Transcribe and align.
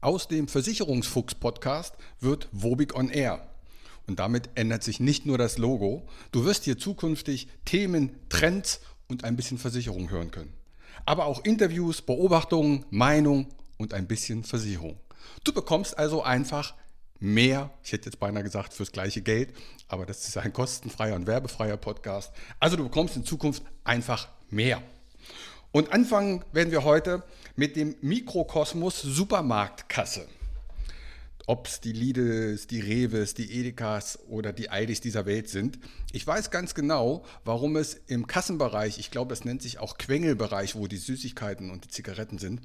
Aus 0.00 0.28
dem 0.28 0.48
Versicherungsfuchs-Podcast 0.48 1.96
wird 2.20 2.48
Wobig 2.52 2.94
on 2.94 3.10
Air. 3.10 3.46
Und 4.06 4.18
damit 4.18 4.48
ändert 4.54 4.82
sich 4.82 5.00
nicht 5.00 5.26
nur 5.26 5.36
das 5.36 5.58
Logo. 5.58 6.08
Du 6.32 6.46
wirst 6.46 6.64
hier 6.64 6.78
zukünftig 6.78 7.48
Themen, 7.66 8.18
Trends 8.30 8.80
und 9.08 9.24
ein 9.24 9.36
bisschen 9.36 9.58
Versicherung 9.58 10.10
hören 10.10 10.30
können. 10.30 10.54
Aber 11.04 11.26
auch 11.26 11.44
Interviews, 11.44 12.00
Beobachtungen, 12.00 12.86
Meinung 12.88 13.48
und 13.76 13.92
ein 13.92 14.06
bisschen 14.06 14.44
Versicherung. 14.44 14.98
Du 15.44 15.52
bekommst 15.52 15.98
also 15.98 16.22
einfach 16.22 16.74
mehr, 17.20 17.70
ich 17.84 17.92
hätte 17.92 18.06
jetzt 18.06 18.18
beinahe 18.18 18.42
gesagt, 18.42 18.72
fürs 18.72 18.92
gleiche 18.92 19.20
Geld, 19.20 19.54
aber 19.88 20.06
das 20.06 20.26
ist 20.26 20.36
ein 20.36 20.52
kostenfreier 20.52 21.14
und 21.14 21.26
werbefreier 21.26 21.76
Podcast. 21.76 22.32
Also 22.58 22.76
du 22.76 22.84
bekommst 22.84 23.16
in 23.16 23.24
Zukunft 23.24 23.62
einfach 23.84 24.28
mehr. 24.48 24.82
Und 25.72 25.92
anfangen 25.92 26.44
werden 26.52 26.72
wir 26.72 26.82
heute 26.82 27.22
mit 27.54 27.76
dem 27.76 27.94
Mikrokosmos 28.00 29.00
Supermarktkasse. 29.02 30.26
Ob 31.46 31.66
es 31.66 31.80
die 31.80 31.92
Lidls, 31.92 32.66
die 32.66 32.80
Reves, 32.80 33.34
die 33.34 33.52
Edekas 33.52 34.18
oder 34.28 34.52
die 34.52 34.70
Aldis 34.70 35.00
dieser 35.00 35.26
Welt 35.26 35.48
sind. 35.48 35.78
Ich 36.12 36.26
weiß 36.26 36.50
ganz 36.50 36.74
genau, 36.74 37.24
warum 37.44 37.76
es 37.76 37.94
im 37.94 38.26
Kassenbereich, 38.26 38.98
ich 38.98 39.10
glaube, 39.10 39.30
das 39.30 39.44
nennt 39.44 39.62
sich 39.62 39.78
auch 39.78 39.98
Quengelbereich, 39.98 40.76
wo 40.76 40.86
die 40.86 40.96
Süßigkeiten 40.96 41.70
und 41.70 41.84
die 41.84 41.88
Zigaretten 41.88 42.38
sind, 42.38 42.60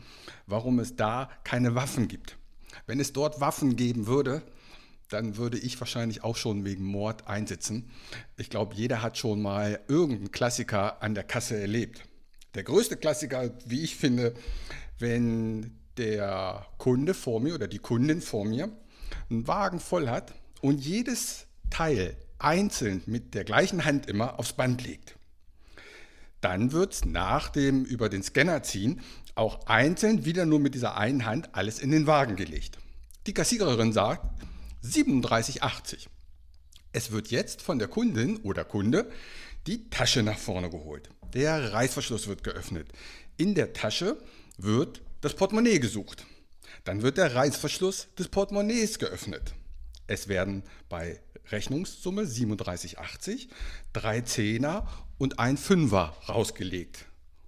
warum 0.46 0.80
es 0.80 0.96
da 0.96 1.30
keine 1.44 1.74
Waffen 1.74 2.08
gibt. 2.08 2.38
Wenn 2.86 3.00
es 3.00 3.14
dort 3.14 3.40
Waffen 3.40 3.76
geben 3.76 4.08
würde, 4.08 4.42
dann 5.10 5.38
würde 5.38 5.58
ich 5.58 5.80
wahrscheinlich 5.80 6.24
auch 6.24 6.36
schon 6.36 6.66
wegen 6.66 6.84
Mord 6.84 7.28
einsitzen. 7.28 7.92
Ich 8.38 8.50
glaube, 8.50 8.76
jeder 8.76 9.02
hat 9.02 9.18
schon 9.18 9.42
mal 9.42 9.80
irgendeinen 9.88 10.32
Klassiker 10.32 11.02
an 11.02 11.14
der 11.14 11.24
Kasse 11.24 11.60
erlebt. 11.60 12.04
Der 12.56 12.64
größte 12.64 12.98
Klassiker, 12.98 13.52
wie 13.66 13.84
ich 13.84 13.96
finde, 13.96 14.34
wenn 14.98 15.78
der 15.98 16.66
Kunde 16.78 17.14
vor 17.14 17.40
mir 17.40 17.56
oder 17.56 17.68
die 17.68 17.80
Kundin 17.80 18.22
vor 18.22 18.46
mir 18.46 18.70
einen 19.30 19.48
Wagen 19.48 19.80
voll 19.80 20.10
hat 20.10 20.34
und 20.62 20.84
jedes 20.84 21.48
Teil 21.70 22.18
einzeln 22.40 23.02
mit 23.06 23.34
der 23.34 23.44
gleichen 23.44 23.86
Hand 23.86 24.08
immer 24.08 24.40
aufs 24.40 24.54
Band 24.54 24.84
legt. 24.84 25.16
Dann 26.46 26.74
wird 26.74 26.94
es 26.94 27.06
nach 27.06 27.50
dem 27.50 27.86
über 27.86 28.08
den 28.08 28.22
Scanner 28.22 28.62
ziehen 28.62 29.02
auch 29.34 29.66
einzeln 29.66 30.26
wieder 30.26 30.46
nur 30.46 30.60
mit 30.60 30.76
dieser 30.76 30.96
einen 30.96 31.26
Hand 31.26 31.50
alles 31.56 31.80
in 31.80 31.90
den 31.90 32.06
Wagen 32.06 32.36
gelegt. 32.36 32.78
Die 33.26 33.34
Kassiererin 33.34 33.94
sagt 33.94 34.24
37,80. 34.84 36.06
Es 36.92 37.10
wird 37.10 37.30
jetzt 37.30 37.64
von 37.64 37.80
der 37.80 37.88
Kundin 37.88 38.38
oder 38.42 38.64
Kunde 38.64 39.10
die 39.66 39.90
Tasche 39.90 40.22
nach 40.22 40.38
vorne 40.38 40.70
geholt. 40.70 41.10
Der 41.34 41.74
Reißverschluss 41.74 42.28
wird 42.28 42.44
geöffnet. 42.44 42.90
In 43.38 43.56
der 43.56 43.74
Tasche 43.74 44.16
wird 44.60 45.02
das 45.22 45.34
Portemonnaie 45.34 45.80
gesucht. 45.80 46.28
Dann 46.84 47.02
wird 47.02 47.18
der 47.18 47.34
Reißverschluss 47.34 48.10
des 48.20 48.28
Portemonnaies 48.28 49.00
geöffnet. 49.00 49.56
Es 50.06 50.28
werden 50.28 50.62
bei 50.90 51.20
Rechnungssumme 51.52 52.24
37,80 52.24 53.48
drei 53.94 54.22
Zehner 54.22 54.88
und 55.18 55.40
ein 55.40 55.58
Fünfer 55.58 56.16
rausgelegt. 56.28 57.06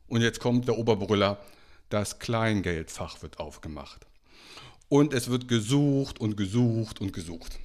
Und 0.08 0.22
jetzt 0.22 0.40
kommt 0.40 0.68
der 0.68 0.78
Oberbrüller, 0.78 1.40
das 1.90 2.20
Kleingeldfach 2.20 3.22
wird 3.22 3.40
aufgemacht. 3.40 4.06
Und 4.90 5.14
es 5.14 5.30
wird 5.30 5.48
gesucht 5.48 6.20
und 6.20 6.38
gesucht 6.38 7.02
und 7.02 7.12
gesucht. 7.12 7.60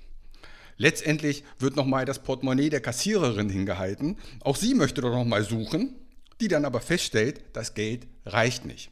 Letztendlich 0.77 1.45
wird 1.59 1.77
nochmal 1.77 2.05
das 2.05 2.23
Portemonnaie 2.23 2.71
der 2.71 2.81
Kassiererin 2.81 3.49
hingehalten. 3.49 4.19
Auch 4.41 4.57
sie 4.57 4.75
möchte 4.75 5.01
doch 5.01 5.13
nochmal 5.13 5.45
suchen 5.45 5.95
die 6.43 6.49
dann 6.49 6.65
aber 6.65 6.81
feststellt, 6.81 7.41
das 7.53 7.75
Geld 7.75 8.07
reicht 8.27 8.65
nicht. 8.65 8.91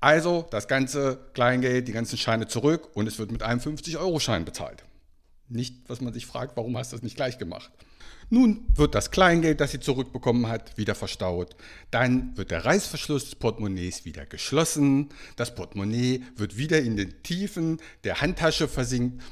Also 0.00 0.46
das 0.50 0.68
ganze 0.68 1.18
Kleingeld, 1.34 1.88
die 1.88 1.92
ganzen 1.92 2.16
Scheine 2.16 2.46
zurück 2.46 2.88
und 2.94 3.08
es 3.08 3.18
wird 3.18 3.32
mit 3.32 3.42
einem 3.42 3.60
50-Euro-Schein 3.60 4.44
bezahlt. 4.44 4.84
Nicht, 5.48 5.76
was 5.88 6.00
man 6.00 6.12
sich 6.12 6.26
fragt, 6.26 6.56
warum 6.56 6.76
hast 6.76 6.92
du 6.92 6.96
das 6.96 7.02
nicht 7.02 7.16
gleich 7.16 7.38
gemacht? 7.38 7.70
Nun 8.30 8.66
wird 8.74 8.94
das 8.94 9.10
Kleingeld, 9.10 9.60
das 9.60 9.70
sie 9.70 9.80
zurückbekommen 9.80 10.48
hat, 10.48 10.76
wieder 10.76 10.94
verstaut. 10.94 11.56
Dann 11.90 12.36
wird 12.36 12.50
der 12.50 12.66
Reißverschluss 12.66 13.24
des 13.24 13.34
Portemonnaies 13.36 14.04
wieder 14.04 14.26
geschlossen. 14.26 15.08
Das 15.36 15.54
Portemonnaie 15.54 16.22
wird 16.36 16.58
wieder 16.58 16.80
in 16.80 16.96
den 16.98 17.22
Tiefen 17.22 17.78
der 18.04 18.20
Handtasche 18.20 18.68
versinkt. 18.68 19.22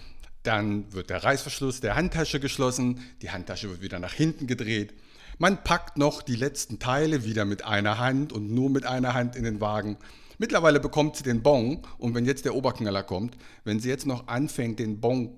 Dann 0.42 0.90
wird 0.94 1.10
der 1.10 1.24
Reißverschluss 1.24 1.80
der 1.80 1.94
Handtasche 1.94 2.40
geschlossen. 2.40 3.00
Die 3.20 3.30
Handtasche 3.30 3.68
wird 3.68 3.82
wieder 3.82 3.98
nach 3.98 4.14
hinten 4.14 4.46
gedreht. 4.46 4.94
Man 5.38 5.62
packt 5.62 5.98
noch 5.98 6.22
die 6.22 6.36
letzten 6.36 6.78
Teile 6.78 7.24
wieder 7.24 7.44
mit 7.44 7.66
einer 7.66 7.98
Hand 7.98 8.32
und 8.32 8.50
nur 8.50 8.70
mit 8.70 8.86
einer 8.86 9.12
Hand 9.12 9.36
in 9.36 9.44
den 9.44 9.60
Wagen. 9.60 9.98
Mittlerweile 10.38 10.80
bekommt 10.80 11.16
sie 11.16 11.22
den 11.22 11.42
Bon 11.42 11.82
und 11.98 12.14
wenn 12.14 12.24
jetzt 12.24 12.46
der 12.46 12.54
Oberknaller 12.54 13.02
kommt, 13.02 13.36
wenn 13.64 13.80
sie 13.80 13.90
jetzt 13.90 14.06
noch 14.06 14.28
anfängt, 14.28 14.78
den 14.78 15.00
Bon 15.00 15.36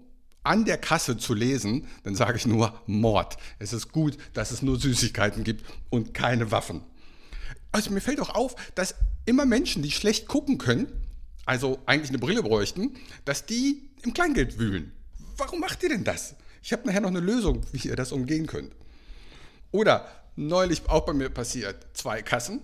an 0.49 0.65
der 0.65 0.79
Kasse 0.79 1.19
zu 1.19 1.35
lesen, 1.35 1.87
dann 2.05 2.15
sage 2.15 2.39
ich 2.39 2.47
nur 2.47 2.81
Mord. 2.87 3.37
Es 3.59 3.75
ist 3.75 3.93
gut, 3.93 4.17
dass 4.33 4.51
es 4.51 4.63
nur 4.63 4.81
Süßigkeiten 4.81 5.45
gibt 5.45 5.65
und 5.91 6.15
keine 6.15 6.51
Waffen. 6.51 6.81
Also 7.71 7.91
mir 7.91 8.01
fällt 8.01 8.19
auch 8.19 8.35
auf, 8.35 8.57
dass 8.75 8.95
immer 9.27 9.45
Menschen, 9.45 9.83
die 9.83 9.91
schlecht 9.91 10.27
gucken 10.27 10.57
können, 10.57 10.87
also 11.45 11.79
eigentlich 11.85 12.09
eine 12.09 12.19
Brille 12.19 12.43
bräuchten, 12.43 12.95
dass 13.27 13.45
die 13.45 13.91
im 14.03 14.15
Kleingeld 14.15 14.59
wühlen. 14.59 14.93
Warum 15.37 15.61
macht 15.61 15.83
ihr 15.83 15.91
denn 15.91 16.05
das? 16.05 16.35
Ich 16.63 16.73
habe 16.73 16.87
nachher 16.87 17.03
noch 17.03 17.11
eine 17.11 17.21
Lösung, 17.21 17.61
wie 17.73 17.87
ihr 17.87 17.97
das 17.97 18.11
umgehen 18.11 18.47
könnt. 18.47 18.75
Oder 19.71 20.09
neulich 20.35 20.89
auch 20.89 21.05
bei 21.05 21.13
mir 21.13 21.29
passiert, 21.29 21.87
zwei 21.93 22.23
Kassen. 22.23 22.63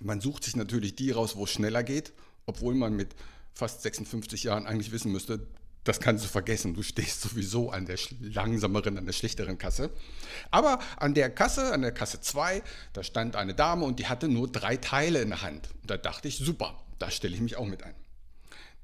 Man 0.00 0.20
sucht 0.20 0.42
sich 0.42 0.56
natürlich 0.56 0.96
die 0.96 1.12
raus, 1.12 1.36
wo 1.36 1.44
es 1.44 1.50
schneller 1.50 1.84
geht, 1.84 2.12
obwohl 2.46 2.74
man 2.74 2.96
mit 2.96 3.14
fast 3.54 3.82
56 3.82 4.42
Jahren 4.42 4.66
eigentlich 4.66 4.90
wissen 4.90 5.12
müsste, 5.12 5.46
das 5.86 6.00
kannst 6.00 6.24
du 6.24 6.28
vergessen. 6.28 6.74
Du 6.74 6.82
stehst 6.82 7.20
sowieso 7.20 7.70
an 7.70 7.86
der 7.86 7.96
langsameren, 8.20 8.98
an 8.98 9.06
der 9.06 9.12
schlechteren 9.12 9.56
Kasse. 9.56 9.90
Aber 10.50 10.80
an 10.96 11.14
der 11.14 11.30
Kasse, 11.30 11.72
an 11.72 11.82
der 11.82 11.92
Kasse 11.92 12.20
2, 12.20 12.62
da 12.92 13.02
stand 13.02 13.36
eine 13.36 13.54
Dame 13.54 13.84
und 13.84 13.98
die 13.98 14.06
hatte 14.06 14.28
nur 14.28 14.50
drei 14.50 14.76
Teile 14.76 15.22
in 15.22 15.28
der 15.30 15.42
Hand. 15.42 15.68
Und 15.82 15.90
da 15.90 15.96
dachte 15.96 16.28
ich, 16.28 16.38
super, 16.38 16.82
da 16.98 17.10
stelle 17.10 17.34
ich 17.34 17.40
mich 17.40 17.56
auch 17.56 17.66
mit 17.66 17.82
ein. 17.82 17.94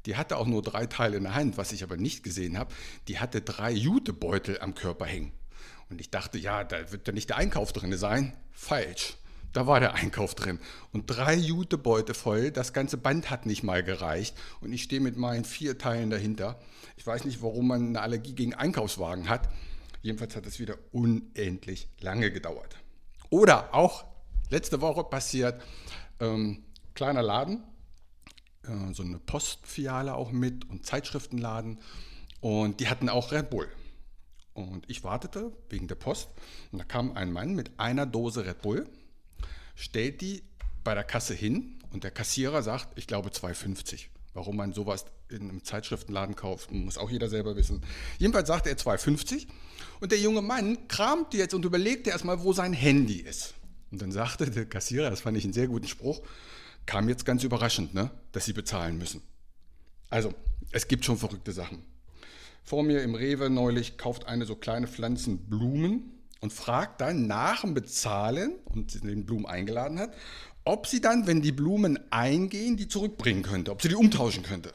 Die 0.06 0.16
hatte 0.16 0.36
auch 0.36 0.46
nur 0.46 0.62
drei 0.62 0.86
Teile 0.86 1.16
in 1.16 1.24
der 1.24 1.34
Hand, 1.34 1.56
was 1.56 1.72
ich 1.72 1.82
aber 1.82 1.96
nicht 1.96 2.22
gesehen 2.22 2.58
habe. 2.58 2.72
Die 3.08 3.19
hatte 3.19 3.40
drei 3.40 3.70
Jutebeutel 3.70 4.60
am 4.60 4.74
Körper 4.74 5.06
hängen. 5.06 5.32
Und 5.90 6.00
ich 6.00 6.10
dachte, 6.10 6.38
ja, 6.38 6.64
da 6.64 6.90
wird 6.90 7.06
ja 7.06 7.12
nicht 7.12 7.28
der 7.28 7.36
Einkauf 7.36 7.72
drin 7.72 7.96
sein. 7.96 8.36
Falsch. 8.52 9.16
Da 9.52 9.66
war 9.66 9.80
der 9.80 9.94
Einkauf 9.94 10.34
drin. 10.34 10.58
Und 10.92 11.06
drei 11.06 11.34
Jutebeute 11.34 12.14
voll. 12.14 12.50
Das 12.50 12.72
ganze 12.72 12.96
Band 12.96 13.30
hat 13.30 13.46
nicht 13.46 13.62
mal 13.62 13.82
gereicht. 13.82 14.36
Und 14.60 14.72
ich 14.72 14.82
stehe 14.82 15.00
mit 15.00 15.16
meinen 15.16 15.44
vier 15.44 15.78
Teilen 15.78 16.10
dahinter. 16.10 16.58
Ich 16.96 17.06
weiß 17.06 17.24
nicht, 17.24 17.42
warum 17.42 17.68
man 17.68 17.88
eine 17.88 18.00
Allergie 18.00 18.34
gegen 18.34 18.54
Einkaufswagen 18.54 19.28
hat. 19.28 19.48
Jedenfalls 20.00 20.34
hat 20.36 20.46
es 20.46 20.58
wieder 20.58 20.76
unendlich 20.90 21.88
lange 22.00 22.30
gedauert. 22.30 22.76
Oder 23.30 23.74
auch 23.74 24.04
letzte 24.50 24.80
Woche 24.80 25.04
passiert, 25.04 25.62
ähm, 26.20 26.64
kleiner 26.94 27.22
Laden, 27.22 27.62
äh, 28.64 28.92
so 28.92 29.02
eine 29.02 29.19
Postfiliale 29.19 30.14
auch 30.14 30.32
mit 30.32 30.69
und 30.69 30.84
Zeitschriftenladen. 30.86 31.78
Und 32.40 32.80
die 32.80 32.88
hatten 32.88 33.08
auch 33.08 33.32
Red 33.32 33.50
Bull. 33.50 33.69
Und 34.54 34.88
ich 34.90 35.04
wartete 35.04 35.52
wegen 35.70 35.88
der 35.88 35.94
Post 35.94 36.28
und 36.70 36.78
da 36.78 36.84
kam 36.84 37.12
ein 37.12 37.32
Mann 37.32 37.54
mit 37.54 37.78
einer 37.78 38.04
Dose 38.04 38.44
Red 38.44 38.60
Bull, 38.60 38.86
stellt 39.75 40.21
die 40.21 40.43
bei 40.84 40.94
der 40.94 41.05
Kasse 41.05 41.34
hin 41.34 41.78
und 41.93 42.05
der 42.05 42.10
Kassierer 42.10 42.62
sagt, 42.62 42.99
ich 42.99 43.06
glaube 43.06 43.31
2,50. 43.31 44.06
Warum 44.34 44.56
man 44.56 44.72
sowas 44.72 45.05
in 45.28 45.49
einem 45.49 45.65
Zeitschriftenladen 45.65 46.37
kauft, 46.37 46.71
muss 46.72 46.99
auch 46.99 47.10
jeder 47.10 47.28
selber 47.28 47.56
wissen. 47.56 47.82
Jedenfalls 48.19 48.49
sagte 48.49 48.71
er 48.71 48.77
2,50 48.77 49.47
und 50.00 50.12
der 50.12 50.19
junge 50.19 50.43
Mann 50.43 50.88
kramte 50.88 51.37
jetzt 51.37 51.55
und 51.55 51.65
überlegte 51.65 52.11
erstmal, 52.11 52.43
wo 52.43 52.52
sein 52.52 52.73
Handy 52.73 53.17
ist. 53.20 53.55
Und 53.91 54.00
dann 54.00 54.11
sagte 54.11 54.50
der 54.50 54.67
Kassierer, 54.67 55.11
das 55.11 55.20
fand 55.20 55.37
ich 55.37 55.44
einen 55.44 55.52
sehr 55.52 55.69
guten 55.69 55.87
Spruch, 55.87 56.23
kam 56.87 57.08
jetzt 57.08 57.25
ganz 57.25 57.44
überraschend, 57.44 57.94
ne, 57.94 58.11
dass 58.32 58.46
sie 58.46 58.55
bezahlen 58.55 58.96
müssen. 58.96 59.23
Also, 60.08 60.35
es 60.70 60.88
gibt 60.88 61.05
schon 61.05 61.19
verrückte 61.19 61.52
Sachen. 61.52 61.82
Vor 62.64 62.82
mir 62.82 63.02
im 63.02 63.14
Rewe 63.14 63.50
neulich 63.50 63.99
kauft 63.99 64.26
eine 64.26 64.46
so 64.46 64.56
kleine 64.56 64.87
Pflanzen 64.87 65.38
Blumen 65.49 66.21
und 66.43 66.53
fragt 66.53 67.00
dann 67.00 67.27
nach 67.27 67.62
dem 67.62 67.73
Bezahlen 67.73 68.56
und 68.67 69.03
den 69.03 69.25
Blumen 69.25 69.47
eingeladen 69.47 69.99
hat, 69.99 70.12
ob 70.65 70.87
sie 70.87 71.00
dann, 71.00 71.27
wenn 71.27 71.41
die 71.41 71.53
Blumen 71.53 71.99
eingehen, 72.11 72.77
die 72.77 72.89
zurückbringen 72.89 73.43
könnte, 73.43 73.71
ob 73.71 73.81
sie 73.81 73.89
die 73.89 73.94
umtauschen 73.94 74.43
könnte. 74.43 74.73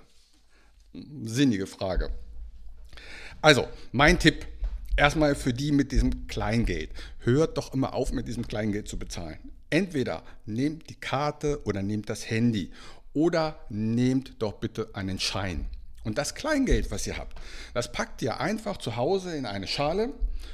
Sinnige 1.24 1.68
Frage. 1.68 2.10
Also, 3.42 3.68
mein 3.92 4.18
Tipp, 4.18 4.48
erstmal 4.96 5.36
für 5.36 5.54
die 5.54 5.72
mit 5.72 5.92
diesem 5.92 6.28
Kleingeld. 6.28 6.90
Hört 7.20 7.58
doch 7.58 7.74
immer 7.74 7.94
auf, 7.94 8.12
mit 8.12 8.28
diesem 8.28 8.48
Kleingeld 8.48 8.88
zu 8.88 8.98
bezahlen. 8.98 9.38
Entweder 9.70 10.24
nehmt 10.46 10.90
die 10.90 10.96
Karte 10.96 11.62
oder 11.66 11.84
nehmt 11.84 12.10
das 12.10 12.30
Handy 12.30 12.72
oder 13.14 13.60
nehmt 13.70 14.42
doch 14.42 14.54
bitte 14.54 14.90
einen 14.94 15.20
Schein. 15.20 15.68
Und 16.08 16.18
das 16.18 16.36
Kleingeld, 16.36 16.90
was 16.90 17.06
ihr 17.06 17.18
habt, 17.18 17.38
das 17.74 17.92
packt 17.92 18.22
ihr 18.22 18.40
einfach 18.40 18.78
zu 18.78 18.96
Hause 18.96 19.36
in 19.36 19.46
eine 19.46 19.68
Schale 19.68 20.14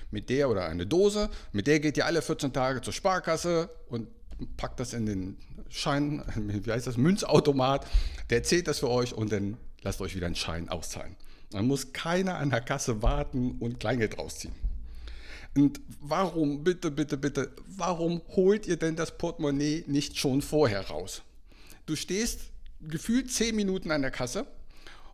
mit 0.09 0.31
der 0.31 0.49
oder 0.49 0.65
eine 0.65 0.87
Dose. 0.87 1.29
Mit 1.51 1.67
der 1.67 1.79
geht 1.79 1.95
ihr 1.95 2.07
alle 2.07 2.23
14 2.23 2.51
Tage 2.51 2.81
zur 2.81 2.91
Sparkasse 2.91 3.69
und 3.87 4.07
packt 4.57 4.79
das 4.79 4.93
in 4.93 5.05
den 5.05 5.37
Schein, 5.69 6.23
wie 6.35 6.71
heißt 6.71 6.87
das, 6.87 6.97
Münzautomat. 6.97 7.85
Der 8.31 8.41
zählt 8.41 8.67
das 8.67 8.79
für 8.79 8.89
euch 8.89 9.13
und 9.13 9.31
dann 9.31 9.57
lasst 9.83 10.01
euch 10.01 10.15
wieder 10.15 10.25
einen 10.25 10.35
Schein 10.35 10.69
auszahlen. 10.69 11.15
Dann 11.51 11.67
muss 11.67 11.93
keiner 11.93 12.39
an 12.39 12.49
der 12.49 12.61
Kasse 12.61 13.03
warten 13.03 13.57
und 13.59 13.79
Kleingeld 13.79 14.17
rausziehen. 14.17 14.55
Und 15.55 15.81
warum, 16.01 16.63
bitte, 16.63 16.89
bitte, 16.89 17.15
bitte, 17.15 17.51
warum 17.67 18.23
holt 18.29 18.65
ihr 18.65 18.77
denn 18.77 18.95
das 18.95 19.19
Portemonnaie 19.19 19.83
nicht 19.85 20.17
schon 20.17 20.41
vorher 20.41 20.87
raus? 20.87 21.21
Du 21.85 21.95
stehst 21.95 22.39
gefühlt 22.81 23.31
10 23.31 23.55
Minuten 23.55 23.91
an 23.91 24.01
der 24.01 24.09
Kasse 24.09 24.47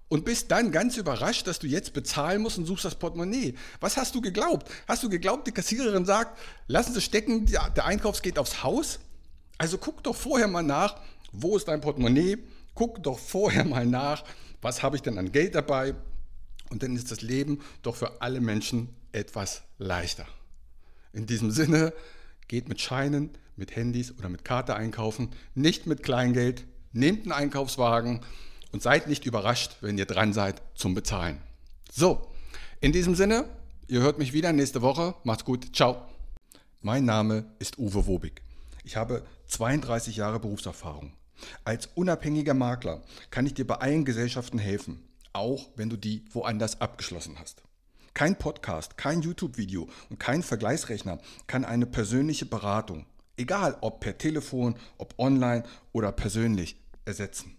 und 0.10 0.26
bist 0.26 0.52
dann 0.52 0.72
ganz 0.72 0.98
überrascht, 0.98 1.48
dass 1.48 1.60
du 1.60 1.68
jetzt 1.68 1.94
bezahlen 1.94 2.42
musst 2.42 2.58
und 2.58 2.66
suchst 2.66 2.86
das 2.86 2.96
Portemonnaie. 2.96 3.56
Was 3.80 3.96
hast 3.96 4.16
du 4.16 4.22
geglaubt? 4.22 4.70
Hast 4.88 5.04
du 5.04 5.10
geglaubt, 5.10 5.48
die 5.48 5.52
Kassiererin 5.52 6.06
sagt, 6.06 6.38
lassen 6.68 6.94
Sie 6.94 7.02
stecken, 7.02 7.46
der 7.46 7.86
Einkauf 7.86 8.22
geht 8.22 8.38
aufs 8.38 8.64
Haus? 8.64 9.00
Also 9.58 9.78
guck 9.78 10.04
doch 10.04 10.16
vorher 10.16 10.48
mal 10.48 10.64
nach, 10.64 11.00
wo 11.32 11.56
ist 11.56 11.68
dein 11.68 11.82
Portemonnaie? 11.82 12.40
Guck 12.74 13.04
doch 13.04 13.20
vorher 13.20 13.66
mal 13.66 13.86
nach, 13.86 14.24
was 14.62 14.84
habe 14.84 14.96
ich 14.96 15.02
denn 15.02 15.18
an 15.18 15.32
Geld 15.32 15.56
dabei? 15.56 15.96
Und 16.70 16.84
dann 16.84 16.96
ist 16.96 17.12
das 17.12 17.22
Leben 17.22 17.62
doch 17.84 17.96
für 17.96 18.22
alle 18.22 18.42
Menschen 18.42 18.90
etwas 19.12 19.64
leichter. 19.78 20.26
In 21.14 21.26
diesem 21.26 21.52
Sinne, 21.52 21.94
geht 22.48 22.68
mit 22.68 22.82
Scheinen, 22.82 23.30
mit 23.56 23.76
Handys 23.76 24.14
oder 24.18 24.28
mit 24.28 24.44
Karte 24.44 24.76
einkaufen, 24.76 25.30
nicht 25.56 25.86
mit 25.86 26.04
Kleingeld, 26.04 26.66
nehmt 26.92 27.24
einen 27.24 27.32
Einkaufswagen, 27.32 28.22
und 28.72 28.82
seid 28.82 29.08
nicht 29.08 29.26
überrascht, 29.26 29.78
wenn 29.82 29.98
ihr 29.98 30.06
dran 30.06 30.34
seid 30.34 30.62
zum 30.76 30.94
Bezahlen. 30.94 31.42
So, 31.92 32.30
in 32.82 32.92
diesem 32.92 33.16
Sinne, 33.16 33.46
ihr 33.88 34.02
hört 34.02 34.20
mich 34.20 34.34
wieder 34.34 34.54
nächste 34.54 34.82
Woche. 34.82 35.16
Macht's 35.24 35.46
gut. 35.46 35.76
Ciao. 35.76 36.06
Mein 36.82 37.06
Name 37.06 37.46
ist 37.60 37.78
Uwe 37.78 38.08
Wobig. 38.08 38.42
Ich 38.84 38.96
habe 38.96 39.26
32 39.48 40.16
Jahre 40.16 40.40
Berufserfahrung. 40.40 41.14
Als 41.64 41.90
unabhängiger 41.96 42.54
Makler 42.54 43.02
kann 43.32 43.46
ich 43.46 43.54
dir 43.54 43.68
bei 43.68 43.76
allen 43.76 44.06
Gesellschaften 44.06 44.60
helfen, 44.60 45.04
auch 45.34 45.70
wenn 45.76 45.90
du 45.90 45.98
die 45.98 46.26
woanders 46.32 46.82
abgeschlossen 46.82 47.38
hast. 47.40 47.64
Kein 48.14 48.38
Podcast, 48.38 48.98
kein 48.98 49.22
YouTube-Video 49.22 49.88
und 50.10 50.20
kein 50.20 50.44
Vergleichsrechner 50.44 51.20
kann 51.48 51.66
eine 51.66 51.86
persönliche 51.86 52.46
Beratung, 52.46 53.06
egal 53.38 53.78
ob 53.82 54.00
per 54.00 54.18
Telefon, 54.18 54.76
ob 54.98 55.18
online 55.18 55.64
oder 55.92 56.12
persönlich, 56.12 56.78
ersetzen. 57.06 57.59